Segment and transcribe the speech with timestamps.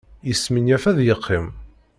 [0.27, 1.47] Yesmenyaf ad yeqqim.